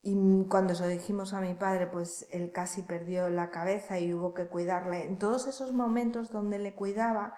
[0.07, 4.13] Y cuando se lo dijimos a mi padre, pues él casi perdió la cabeza y
[4.13, 5.07] hubo que cuidarle.
[5.07, 7.35] En todos esos momentos donde le cuidaba,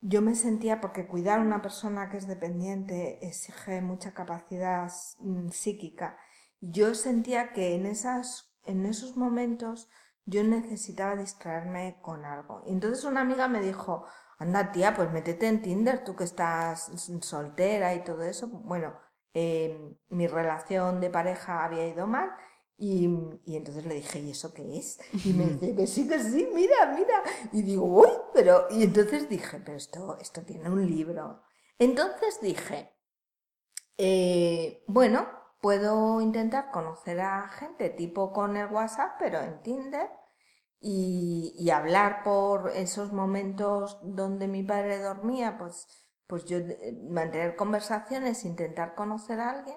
[0.00, 5.50] yo me sentía, porque cuidar a una persona que es dependiente exige mucha capacidad mm,
[5.50, 6.18] psíquica,
[6.60, 9.88] yo sentía que en, esas, en esos momentos
[10.24, 12.64] yo necesitaba distraerme con algo.
[12.66, 14.06] Y entonces una amiga me dijo,
[14.40, 18.48] anda tía, pues métete en Tinder, tú que estás soltera y todo eso.
[18.48, 18.94] Bueno,
[19.34, 22.30] em, mi relación de pareja había ido mal
[22.84, 23.04] y,
[23.46, 24.98] entonces le dije, ¿y eso qué es?
[25.24, 27.22] Y me dice, que sí, que sí, mira, mira.
[27.52, 28.66] Y digo, uy, pero...
[28.70, 31.42] Y entonces dije, pero esto, esto tiene un libro.
[31.78, 32.92] Entonces dije,
[33.98, 35.28] eh, bueno,
[35.60, 40.10] puedo intentar conocer a gente tipo con el WhatsApp, pero en Tinder,
[40.80, 46.01] y, y hablar por esos momentos donde mi padre dormía, pues,
[46.32, 49.76] pues yo eh, mantener conversaciones, intentar conocer a alguien,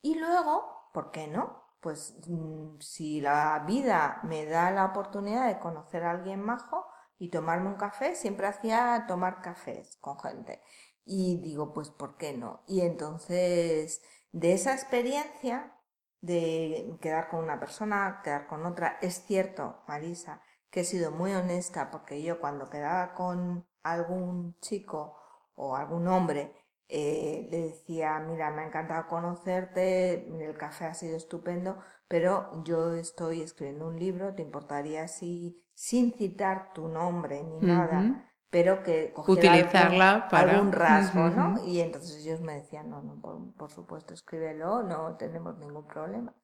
[0.00, 1.60] y luego, ¿por qué no?
[1.80, 6.86] pues mm, si la vida me da la oportunidad de conocer a alguien majo
[7.18, 10.62] y tomarme un café, siempre hacía tomar cafés con gente.
[11.04, 12.62] Y digo, pues ¿por qué no?
[12.66, 15.76] Y entonces, de esa experiencia
[16.20, 21.32] de quedar con una persona, quedar con otra, es cierto, Marisa, que he sido muy
[21.32, 25.16] honesta porque yo cuando quedaba con algún chico
[25.60, 26.54] o algún hombre,
[26.88, 32.94] eh, le decía, mira, me ha encantado conocerte, el café ha sido estupendo, pero yo
[32.94, 39.12] estoy escribiendo un libro, ¿te importaría si, sin citar tu nombre ni nada, pero que
[39.28, 41.64] utilizarla algún, para algún rasgo, ¿no?
[41.66, 43.20] Y entonces ellos me decían, no, no,
[43.56, 46.34] por, supuesto, escríbelo, no tenemos ningún problema.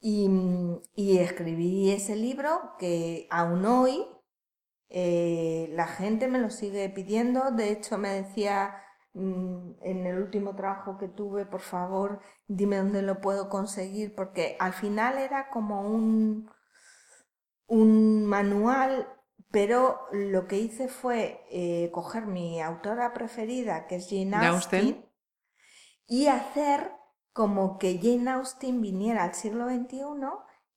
[0.00, 0.28] Y,
[0.96, 4.04] y escribí ese libro que aún hoy
[4.88, 8.82] eh, la gente me lo sigue pidiendo, de hecho me decía
[9.18, 14.56] Mm, en el último trabajo que tuve, por favor, dime dónde lo puedo conseguir, porque
[14.60, 16.48] al final era como un,
[17.66, 19.08] un manual,
[19.50, 25.04] pero lo que hice fue eh, coger mi autora preferida, que es Jane Austen,
[26.06, 26.92] y hacer
[27.32, 30.04] como que Jane Austen viniera al siglo XXI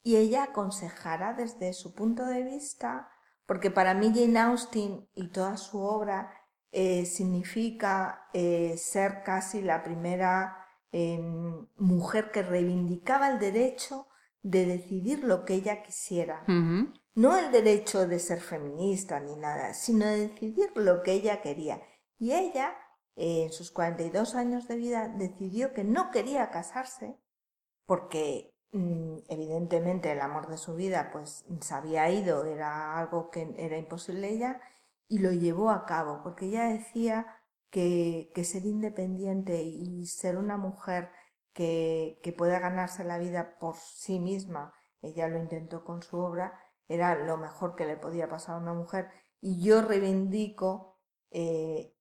[0.02, 3.11] y ella aconsejara desde su punto de vista,
[3.52, 6.32] porque para mí Jane Austen y toda su obra
[6.72, 10.56] eh, significa eh, ser casi la primera
[10.94, 14.08] em, mujer que reivindicaba el derecho
[14.42, 16.46] de decidir lo que ella quisiera.
[16.48, 21.82] No el derecho de ser feminista ni nada, sino de decidir lo que ella quería.
[22.18, 22.74] Y ella,
[23.18, 27.20] en sus 42 años de vida, decidió que no quería casarse
[27.86, 33.78] porque evidentemente el amor de su vida pues se había ido, era algo que era
[33.78, 34.62] imposible ella
[35.08, 37.28] y lo llevó a cabo, porque ella decía
[37.70, 41.10] que, ser independiente y ser una mujer
[41.54, 46.58] que, que pueda ganarse la vida por sí misma, ella lo intentó con su obra,
[46.88, 49.10] era lo mejor que le podía pasar a una mujer.
[49.42, 50.92] Y yo reivindico
[51.32, 51.94] eh,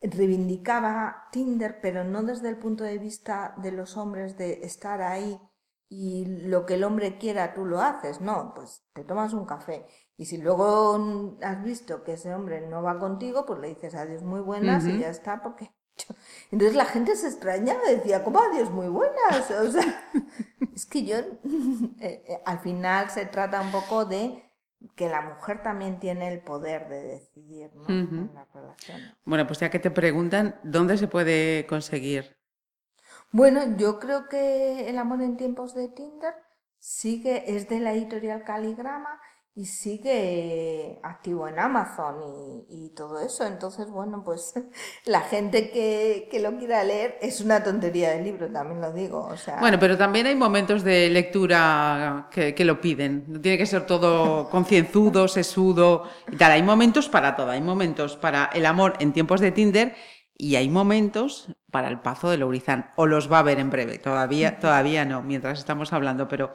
[0.00, 5.40] reivindicaba Tinder, pero no desde el punto de vista de los hombres de estar ahí
[5.88, 9.86] y lo que el hombre quiera tú lo haces, no, pues te tomas un café
[10.16, 14.22] y si luego has visto que ese hombre no va contigo, pues le dices adiós
[14.22, 15.70] muy buenas y ya está, porque
[16.50, 19.50] entonces la gente se extrañaba, decía, ¿cómo adiós muy buenas?
[19.50, 20.10] O sea,
[20.74, 21.16] es que yo,
[22.00, 24.42] eh, eh, al final se trata un poco de
[24.94, 27.88] que la mujer también tiene el poder de decidir ¿no?
[27.88, 29.00] en la relación.
[29.24, 32.35] Bueno, pues ya que te preguntan, ¿dónde se puede conseguir?
[33.32, 36.34] Bueno, yo creo que El amor en tiempos de Tinder
[36.78, 39.20] sigue, es de la editorial Caligrama
[39.56, 43.46] y sigue activo en Amazon y, todo eso.
[43.46, 44.52] Entonces, bueno, pues
[45.06, 49.24] la gente que, lo quiera leer es una tontería del libro, también lo digo.
[49.24, 49.58] O sea...
[49.58, 53.24] Bueno, pero también hay momentos de lectura que, que lo piden.
[53.28, 56.52] No tiene que ser todo concienzudo, sesudo y tal.
[56.52, 57.50] Hay momentos para todo.
[57.50, 59.94] Hay momentos para el amor en tiempos de Tinder
[60.36, 62.90] y hay momentos para el pazo de Lourizán.
[62.96, 63.98] O los va a ver en breve.
[63.98, 66.54] Todavía, todavía no, mientras estamos hablando, pero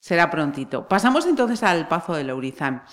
[0.00, 0.88] será prontito.
[0.88, 2.84] Pasamos entonces al Pazo de Lourizán.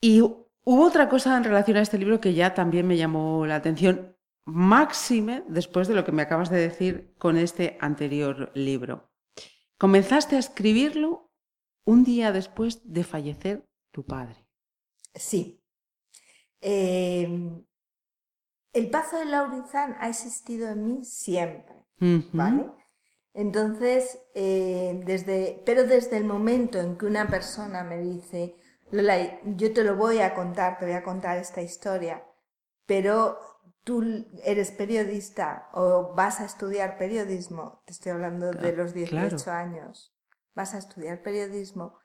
[0.00, 3.56] Y hubo otra cosa en relación a este libro que ya también me llamó la
[3.56, 9.12] atención, máxime después de lo que me acabas de decir con este anterior libro.
[9.76, 11.34] Comenzaste a escribirlo
[11.84, 14.46] un día después de fallecer tu padre.
[15.14, 15.62] Sí.
[16.62, 17.62] Em,
[18.74, 21.86] el Pazo de Laurizán ha existido en mí siempre,
[22.32, 22.70] ¿vale?
[23.32, 28.56] Entonces, eh, desde, pero desde el momento en que una persona me dice,
[28.90, 32.24] Lola, yo te lo voy a contar, te voy a contar esta historia,
[32.86, 33.38] pero
[33.84, 34.02] tú
[34.44, 40.16] eres periodista o vas a estudiar periodismo, te estoy hablando de los 18 años,
[40.54, 41.98] vas a estudiar periodismo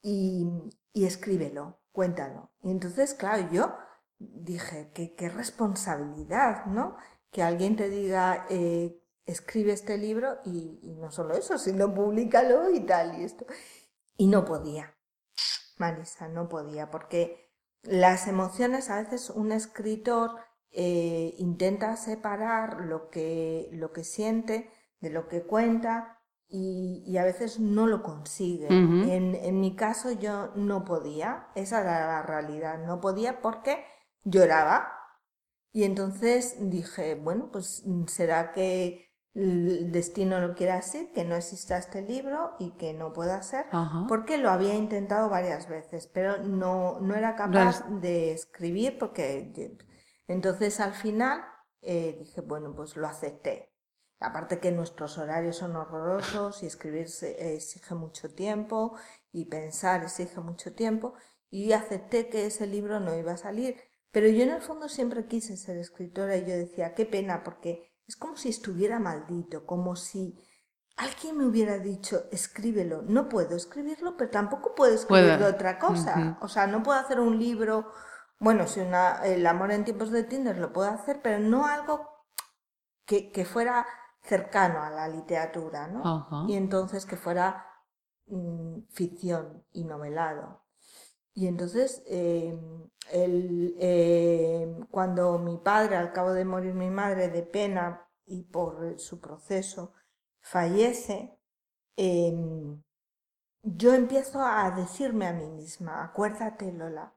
[0.00, 0.46] y,
[0.92, 2.52] y, escríbelo, cuéntalo.
[2.62, 3.74] Y entonces, claro, yo
[4.18, 6.96] dije, qué, qué responsabilidad, ¿no?
[7.30, 12.80] Que alguien te diga, eh, escribe este libro y, no solo eso, sino públicalo y
[12.80, 13.46] tal y esto.
[14.16, 14.94] Y no podía,
[15.78, 17.50] Marisa, no podía, porque
[17.82, 20.36] las emociones, a veces un escritor
[20.70, 27.58] eh, intenta separar lo que, lo que siente de lo que cuenta y, a veces
[27.58, 28.68] no lo consigue.
[28.68, 33.84] en, en mi caso yo no podía, esa era la realidad, no podía porque
[34.24, 34.92] lloraba.
[35.72, 41.76] Y entonces dije, bueno, pues será que el destino lo quiere así, que no exista
[41.76, 43.66] este libro y que no pueda ser,
[44.08, 49.76] porque lo había intentado varias veces, pero no, no era capaz de escribir porque
[50.28, 51.44] entonces al final
[51.82, 53.72] eh, dije, bueno, pues lo acepté.
[54.20, 57.08] Aparte que nuestros horarios son horrorosos y escribir
[57.38, 58.96] exige mucho tiempo
[59.32, 61.14] y pensar exige mucho tiempo
[61.50, 63.76] y acepté que ese libro no iba a salir.
[64.14, 67.92] Pero yo en el fondo siempre quise ser escritora y yo decía, qué pena, porque
[68.06, 70.38] es como si estuviera maldito, como si
[70.96, 73.02] alguien me hubiera dicho, escríbelo.
[73.02, 76.38] No puedo escribirlo, pero tampoco puedo escribir otra cosa.
[76.40, 77.90] O sea, no puedo hacer un libro,
[78.38, 82.08] bueno, si una, el amor en tiempos de Tinder lo puedo hacer, pero no algo
[83.04, 83.84] que, fuera
[84.22, 86.46] cercano a la literatura, ¿no?
[86.48, 87.66] Y entonces que fuera
[88.28, 90.63] mm, ficción y novelado.
[91.34, 98.08] Y entonces, em, em, cuando mi padre, al cabo de morir mi madre de pena
[98.24, 99.92] y por su proceso,
[100.40, 101.38] fallece,
[101.96, 102.82] em,
[103.62, 107.14] yo empiezo a decirme a mí misma, acuérdate Lola,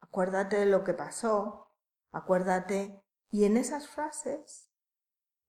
[0.00, 1.68] acuérdate de lo que pasó,
[2.12, 3.02] acuérdate.
[3.30, 4.68] Y en esas frases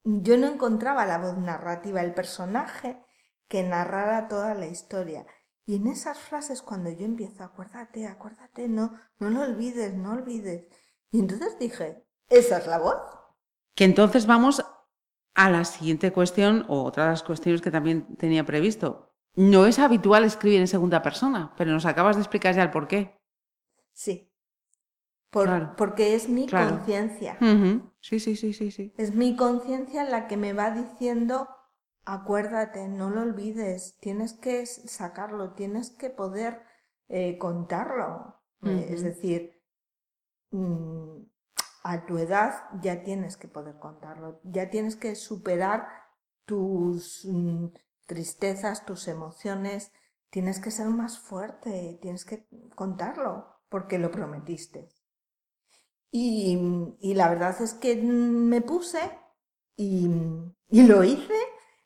[0.03, 3.03] yo no encontraba la voz narrativa, el personaje
[3.47, 5.25] que narrara toda la historia.
[5.71, 10.67] Y en esas frases cuando yo empiezo, acuérdate, acuérdate, no, no lo olvides, no olvides.
[11.11, 12.97] Y entonces dije, esa es la voz.
[13.73, 14.65] Que entonces vamos
[15.33, 19.13] a la siguiente cuestión, o otra de las cuestiones que también tenía previsto.
[19.33, 22.89] No es habitual escribir en segunda persona, pero nos acabas de explicar ya el por
[22.89, 23.17] qué.
[23.93, 24.29] Sí.
[25.29, 27.37] Porque es mi conciencia.
[28.01, 28.93] Sí, sí, sí, sí, sí.
[28.97, 31.47] Es mi conciencia la que me va diciendo
[32.05, 36.61] acuérdate, no lo olvides, tienes que sacarlo, tienes que poder
[37.07, 38.37] eh, contarlo.
[38.63, 39.59] Eh, es decir,
[40.51, 41.23] mm,
[41.83, 45.87] a tu edad ya tienes que poder contarlo, ya tienes que superar
[46.45, 47.67] tus mm,
[48.05, 49.91] tristezas, tus emociones,
[50.29, 54.89] tienes que ser más fuerte, tienes que contarlo, porque lo prometiste.
[56.11, 56.59] Y,
[56.99, 58.99] y la verdad es que me puse
[59.75, 60.09] y,
[60.69, 61.33] y lo hice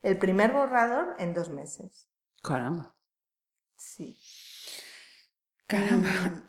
[0.06, 2.08] el primer borrador en dos meses.
[2.44, 2.96] Caramba.
[3.76, 4.16] Sí.
[5.66, 6.46] Caramba.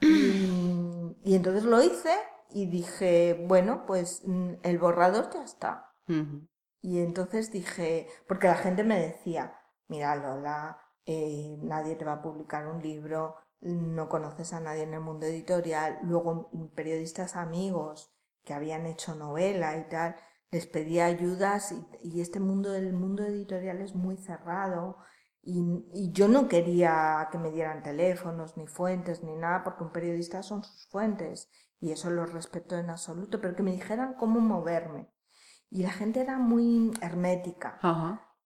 [1.24, 2.14] Y, entonces lo hice
[2.50, 5.92] y dije, bueno, pues mm, el borrador ya está.
[6.82, 12.22] Y entonces dije, porque la gente me decía, mira Lola, eh, nadie te va a
[12.22, 18.12] publicar un libro, no conoces a nadie en el mundo editorial, luego mm, periodistas amigos
[18.44, 20.14] que habían hecho novela y tal,
[20.50, 24.98] les pedía ayudas y, este mundo del mundo editorial es muy cerrado
[25.42, 30.42] y, yo no quería que me dieran teléfonos ni fuentes ni nada porque un periodista
[30.42, 35.08] son sus fuentes y eso lo respeto en absoluto, pero que me dijeran cómo moverme.
[35.68, 37.78] Y la gente era muy hermética.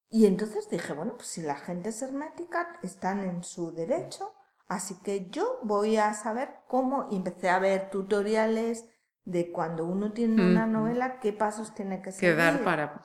[0.08, 4.32] Y entonces dije, bueno, pues si la gente es hermética, están en su derecho,
[4.66, 8.89] así que yo voy a saber cómo, y empecé a ver tutoriales
[9.24, 12.36] de cuando uno tiene una novela, qué pasos tiene que seguir.
[12.36, 13.02] dar para...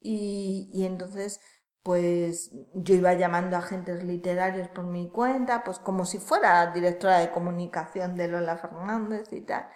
[0.00, 1.40] y, y entonces,
[1.82, 7.18] pues yo iba llamando a agentes literarios por mi cuenta, pues como si fuera directora
[7.18, 9.68] de comunicación de Lola Fernández y tal.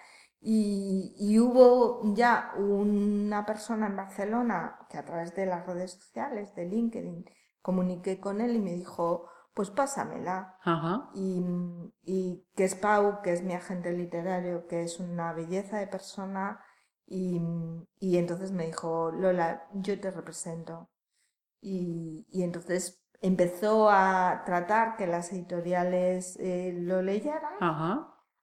[0.45, 6.53] Y, y, hubo ya una persona en Barcelona que a través de las redes sociales,
[6.53, 7.25] de LinkedIn,
[7.61, 10.57] comuniqué con él y me dijo, pues pásamela.
[11.13, 11.43] Y,
[12.03, 16.59] y que es Pau, que es mi agente literario, que es una belleza de persona,
[17.05, 17.41] y,
[17.99, 20.89] y entonces me dijo, Lola, yo te represento.
[21.61, 27.53] Y, y entonces empezó a tratar que las editoriales eh, lo leyeran,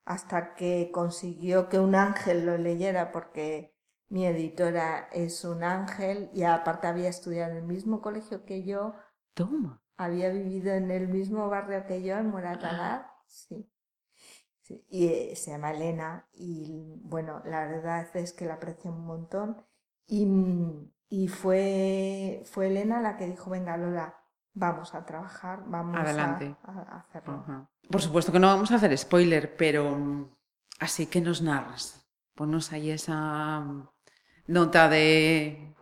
[0.04, 3.76] hasta que consiguió que un ángel lo leyera, porque
[4.08, 8.94] mi editora es un ángel y aparte había estudiado en el mismo colegio que yo.
[9.34, 13.70] Toma había vivido en el mismo barrio que yo, en Moratalá, sí.
[14.88, 19.62] Y eh, se llama Elena y bueno, la verdad es que la aprecio un montón.
[20.06, 20.26] Y,
[21.10, 24.14] y fue, fue Elena la que dijo, venga Lola,
[24.54, 26.56] vamos a trabajar, vamos Adelante.
[26.62, 27.68] A, hacerlo.
[27.90, 30.30] Por supuesto que no vamos a hacer spoiler, pero
[30.78, 32.08] así que nos narras.
[32.34, 33.66] Ponnos ahí esa
[34.46, 35.74] nota de,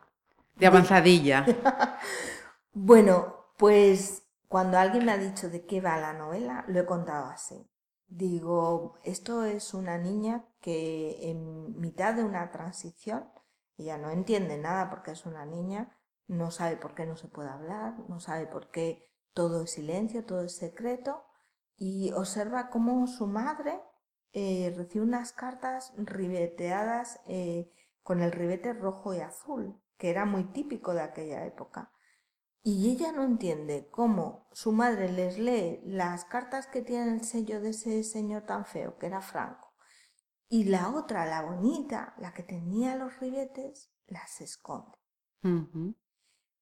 [0.57, 1.47] de avanzadilla.
[2.73, 7.27] bueno, pues cuando alguien me ha dicho de qué va la novela, lo he contado
[7.27, 7.69] así.
[8.07, 13.29] Digo, esto es una niña que en mitad de una transición,
[13.77, 17.51] ella no entiende nada porque es una niña, no sabe por qué no se puede
[17.51, 19.05] hablar, no sabe por qué
[19.35, 21.25] todo es silencio, todo es secreto,
[21.77, 23.81] y observa cómo su madre
[24.33, 30.45] eh, recibe unas cartas ribeteadas eh, con el ribete rojo y azul, que era muy
[30.45, 31.93] típico de aquella época.
[32.63, 37.61] Y ella no entiende cómo su madre les lee las cartas que tienen el sello
[37.61, 39.75] de ese señor tan feo, que era Franco,
[40.49, 44.99] y la otra, la bonita, la que tenía los ribetes, las esconde.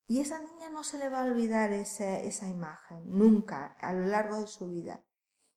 [0.08, 4.06] Y esa niña no se le va a olvidar esa, esa imagen, nunca, a lo
[4.06, 5.04] largo de su vida.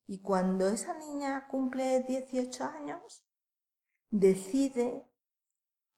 [0.08, 3.24] Y cuando esa niña cumple 18 años,
[4.10, 5.08] decide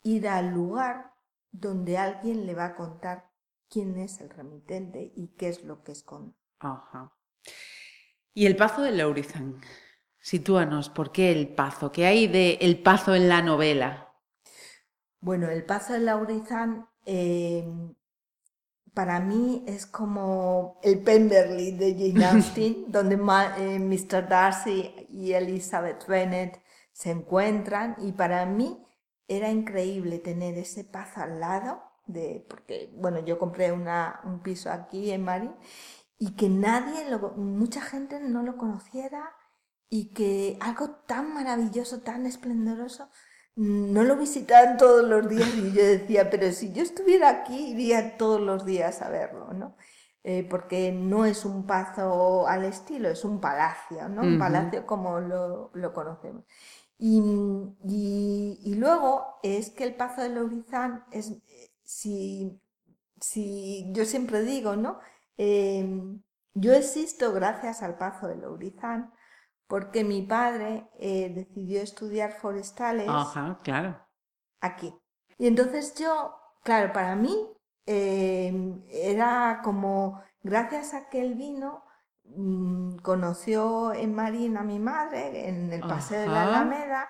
[0.03, 1.13] ir al lugar
[1.51, 3.30] donde alguien le va a contar
[3.71, 6.35] quién es el remitente y qué es lo que esconde.
[6.59, 7.15] Ajá.
[8.33, 9.61] Y el Pazo de Laurizán.
[10.19, 11.91] Sitúanos, ¿por qué el Pazo?
[11.91, 14.13] ¿Qué hay de el Pazo en la novela?
[15.21, 17.65] Bueno, el Pazo de Laurizán eh,
[18.93, 24.27] para mí es como el Pemberley de Jane Austen, donde eh, Mr.
[24.27, 26.61] Darcy y Elizabeth Bennet
[26.91, 28.85] se encuentran y para mí
[29.27, 34.71] era increíble tener ese paz al lado de, porque, bueno, yo compré una, un piso
[34.71, 35.55] aquí en Marín
[36.17, 37.05] y que nadie,
[37.35, 39.33] mucha gente no lo conociera
[39.89, 43.09] y que algo tan maravilloso, tan esplendoroso,
[43.55, 48.17] no lo visitaban todos los días y yo decía, pero si yo estuviera aquí iría
[48.17, 49.75] todos los días a verlo, ¿no?
[50.23, 54.21] Eh, porque no es un pazo al estilo, es un palacio, ¿no?
[54.21, 56.45] Un palacio como lo, lo conocemos.
[56.99, 57.19] Y,
[57.83, 61.33] y, y, luego es que el Pazo de Lourizán es,
[61.91, 62.61] si,
[63.19, 64.99] si yo siempre digo, ¿no?
[65.37, 66.21] Em,
[66.53, 69.13] yo existo gracias al Pazo de Lourizán,
[69.67, 73.07] porque mi padre eh, decidió estudiar forestales.
[73.63, 74.07] claro.
[74.61, 74.93] Aquí.
[75.37, 76.33] Y entonces yo,
[76.63, 77.35] claro, para mí
[77.85, 81.83] em, era como, gracias a que él vino,
[82.23, 87.09] mm, conoció en Marín a mi madre en el Paseo de la Alameda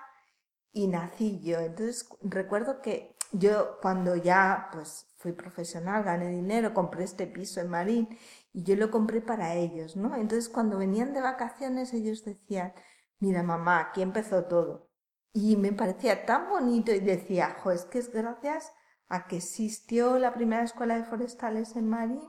[0.72, 1.58] y nací yo.
[1.60, 7.70] Entonces recuerdo que yo cuando ya pues fui profesional, gané dinero, compré este piso en
[7.70, 8.08] Marín
[8.52, 10.14] y yo lo compré para ellos, ¿no?
[10.16, 12.74] Entonces cuando venían de vacaciones ellos decían,
[13.18, 14.90] mira mamá, aquí empezó todo.
[15.32, 18.72] Y me parecía tan bonito y decía, jo, es que es gracias
[19.08, 22.28] a que existió la primera escuela de forestales en Marín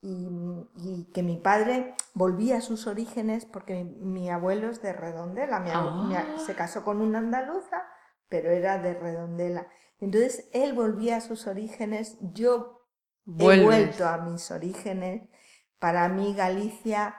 [0.00, 5.70] y, que mi padre volvía a sus orígenes porque mi, abuelo es de Redondela, mi,
[6.44, 7.84] se casó con una andaluza
[8.32, 9.66] pero era de Redondela.
[10.02, 12.88] Entonces él volvía a sus orígenes, yo
[13.38, 15.28] he vuelto a mis orígenes.
[15.78, 17.14] Para mí Galicia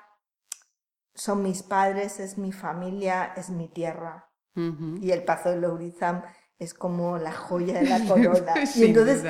[1.15, 4.29] son mis padres, es mi familia, es mi tierra.
[4.55, 6.25] Y el Pazo de Lourizán
[6.59, 8.53] es como la joya de la corona.
[8.75, 9.23] y entonces,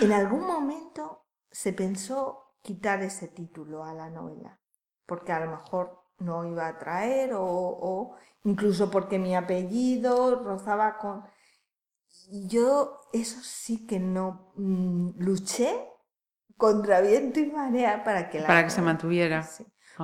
[0.00, 4.58] en algún momento se pensó quitar ese título a la novela,
[5.04, 11.22] porque a lo mejor no iba a traer o, incluso porque mi apellido rozaba con...
[12.30, 15.88] Yo eso sí que no mm, luché
[16.56, 18.46] contra viento y marea para que la...
[18.46, 19.48] Para que se mantuviera.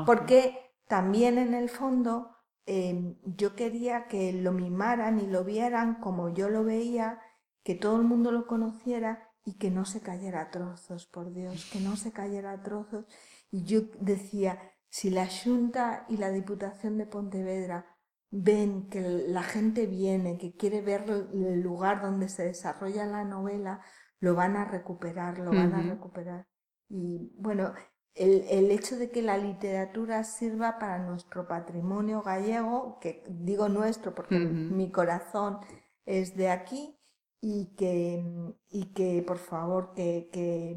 [0.05, 6.35] Porque también en el fondo em, yo quería que lo mimaran y lo vieran como
[6.35, 7.21] yo lo veía,
[7.62, 11.69] que todo el mundo lo conociera y que no se cayera a trozos, por Dios,
[11.73, 13.07] que no se cayera a trozos.
[13.51, 14.61] Y yo decía,
[14.91, 17.87] si la Junta y la Diputación de Pontevedra
[18.31, 23.81] ven que la gente viene, que quiere ver el lugar donde se desarrolla la novela,
[24.20, 26.47] lo van a recuperar, lo van a recuperar.
[26.89, 27.72] Y bueno,
[28.14, 34.39] el, hecho de que la literatura sirva para nuestro patrimonio gallego, que digo nuestro porque
[34.39, 35.59] mi corazón
[36.05, 36.99] es de aquí,
[37.41, 38.24] y que,
[38.68, 40.76] y que por favor, que, que,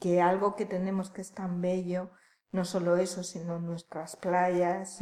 [0.00, 2.10] que algo que tenemos que es tan bello,
[2.50, 4.98] no solo eso, sino nuestras playas,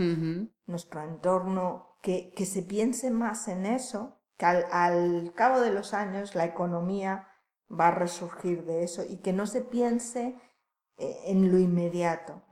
[0.66, 6.34] nuestro entorno, que, que, se piense más en eso, que al, cabo de los años
[6.34, 7.28] la economía
[7.68, 10.36] va a resurgir de eso y que no se piense
[10.98, 12.42] eh, en lo inmediato.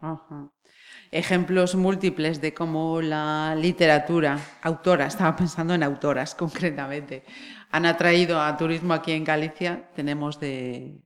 [1.10, 7.24] Ejemplos múltiples de cómo la literatura, autora, estaba pensando en autoras concretamente,
[7.70, 11.00] han atraído a turismo aquí en Galicia, tenemos de,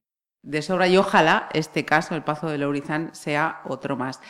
[0.49, 4.20] de sobra y ojalá este caso, el Pazo de Lourizán, sea otro más.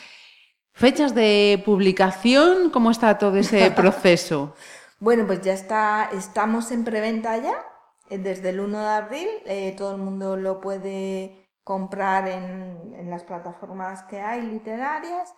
[0.72, 4.54] Fechas de publicación, ¿cómo está todo ese proceso?
[5.00, 7.64] bueno, pues ya está, estamos en preventa ya,
[8.10, 13.22] eh, desde el 1 de abril, eh, todo el mundo lo puede comprar en, las
[13.22, 15.32] plataformas que hay literarias.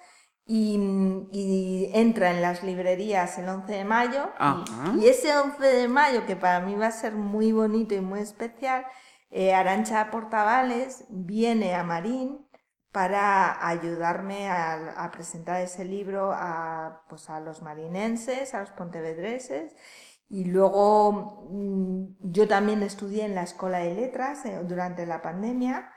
[0.46, 4.30] Y, entra en las librerías el 11 de mayo.
[4.96, 8.00] Y, y, ese 11 de mayo, que para mí va a ser muy bonito y
[8.00, 8.84] muy especial,
[9.30, 12.46] eh, Arancha Portavales viene a Marín
[12.92, 19.74] para ayudarme a, presentar ese libro a, pues a los marinenses, a los pontevedreses.
[20.28, 25.92] Y luego mm, yo también estudié en la Escuela de Letras eh, durante la pandemia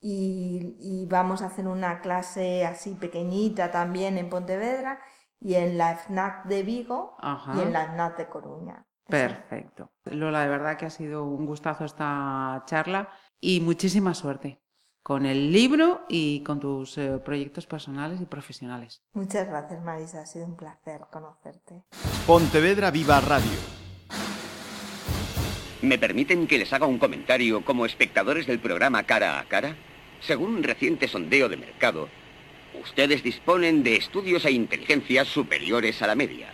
[0.00, 5.00] y, vamos a hacer una clase así pequeñita también en Pontevedra
[5.40, 7.16] y en la FNAC de Vigo
[7.54, 8.86] y en la FNAC de Coruña.
[9.06, 9.90] Perfecto.
[10.04, 14.64] Lola, de verdad que ha sido un gustazo esta charla y muchísima suerte
[15.04, 19.02] con el libro y con tus eh, proyectos personales y profesionales.
[19.12, 20.22] Muchas gracias, Marisa.
[20.22, 21.84] Ha sido un placer conocerte.
[22.26, 23.52] Pontevedra Viva Radio.
[25.82, 29.76] ¿Me permiten que les haga un comentario como espectadores del programa Cara a Cara?
[30.20, 32.08] Según un reciente sondeo de mercado,
[32.82, 36.53] ustedes disponen de estudios e inteligencias superiores a la media.